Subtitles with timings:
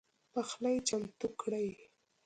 [0.33, 1.69] پخلی چمتو کړئ